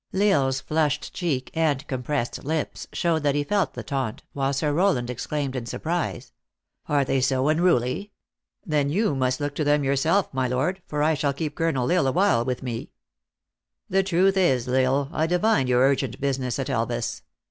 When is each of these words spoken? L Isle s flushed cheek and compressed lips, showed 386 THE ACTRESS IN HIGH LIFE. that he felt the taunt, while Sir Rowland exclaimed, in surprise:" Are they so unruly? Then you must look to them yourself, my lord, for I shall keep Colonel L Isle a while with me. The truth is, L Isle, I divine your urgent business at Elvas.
L 0.15 0.19
Isle 0.23 0.47
s 0.47 0.59
flushed 0.61 1.13
cheek 1.13 1.51
and 1.53 1.85
compressed 1.85 2.43
lips, 2.43 2.87
showed 2.91 3.21
386 3.21 3.49
THE 3.49 3.55
ACTRESS 3.55 3.91
IN 3.91 3.95
HIGH 3.95 4.03
LIFE. 4.03 4.17
that 4.17 4.17
he 4.17 4.17
felt 4.17 4.17
the 4.17 4.17
taunt, 4.17 4.23
while 4.33 4.53
Sir 4.53 4.73
Rowland 4.73 5.09
exclaimed, 5.11 5.55
in 5.55 5.65
surprise:" 5.67 6.31
Are 6.89 7.05
they 7.05 7.21
so 7.21 7.47
unruly? 7.49 8.11
Then 8.65 8.89
you 8.89 9.13
must 9.15 9.39
look 9.39 9.53
to 9.53 9.63
them 9.63 9.83
yourself, 9.83 10.27
my 10.33 10.47
lord, 10.47 10.81
for 10.87 11.03
I 11.03 11.13
shall 11.13 11.33
keep 11.33 11.53
Colonel 11.53 11.91
L 11.91 11.95
Isle 11.99 12.07
a 12.07 12.11
while 12.13 12.43
with 12.43 12.63
me. 12.63 12.89
The 13.91 14.01
truth 14.01 14.37
is, 14.37 14.67
L 14.67 14.73
Isle, 14.75 15.09
I 15.13 15.27
divine 15.27 15.67
your 15.67 15.81
urgent 15.87 16.19
business 16.19 16.57
at 16.57 16.67
Elvas. 16.71 17.21